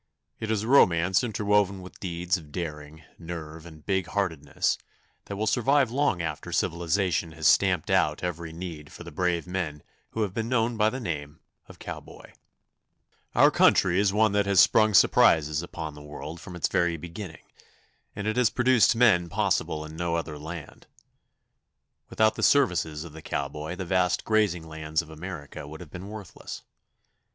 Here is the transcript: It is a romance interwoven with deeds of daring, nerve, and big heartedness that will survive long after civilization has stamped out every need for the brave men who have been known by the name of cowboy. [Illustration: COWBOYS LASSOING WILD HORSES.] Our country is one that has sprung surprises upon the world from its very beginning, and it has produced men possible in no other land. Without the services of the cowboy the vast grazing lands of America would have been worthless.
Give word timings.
It 0.39 0.49
is 0.49 0.63
a 0.63 0.67
romance 0.67 1.23
interwoven 1.23 1.83
with 1.83 1.99
deeds 1.99 2.35
of 2.35 2.51
daring, 2.51 3.03
nerve, 3.19 3.67
and 3.67 3.85
big 3.85 4.07
heartedness 4.07 4.79
that 5.25 5.35
will 5.35 5.45
survive 5.45 5.91
long 5.91 6.23
after 6.23 6.51
civilization 6.51 7.33
has 7.33 7.47
stamped 7.47 7.91
out 7.91 8.23
every 8.23 8.51
need 8.51 8.91
for 8.91 9.03
the 9.03 9.11
brave 9.11 9.45
men 9.45 9.83
who 10.09 10.23
have 10.23 10.33
been 10.33 10.49
known 10.49 10.75
by 10.75 10.89
the 10.89 10.99
name 10.99 11.39
of 11.67 11.77
cowboy. 11.77 12.31
[Illustration: 13.35 13.35
COWBOYS 13.35 13.35
LASSOING 13.35 13.35
WILD 13.35 13.35
HORSES.] 13.35 13.41
Our 13.43 13.51
country 13.75 13.99
is 13.99 14.13
one 14.13 14.31
that 14.31 14.45
has 14.49 14.59
sprung 14.59 14.93
surprises 14.95 15.61
upon 15.61 15.93
the 15.93 16.01
world 16.01 16.41
from 16.41 16.55
its 16.55 16.67
very 16.67 16.97
beginning, 16.97 17.43
and 18.15 18.25
it 18.25 18.37
has 18.37 18.49
produced 18.49 18.95
men 18.95 19.29
possible 19.29 19.85
in 19.85 19.95
no 19.95 20.15
other 20.15 20.39
land. 20.39 20.87
Without 22.09 22.33
the 22.33 22.41
services 22.41 23.03
of 23.03 23.13
the 23.13 23.21
cowboy 23.21 23.75
the 23.75 23.85
vast 23.85 24.25
grazing 24.25 24.67
lands 24.67 25.03
of 25.03 25.11
America 25.11 25.67
would 25.67 25.79
have 25.79 25.91
been 25.91 26.09
worthless. 26.09 26.63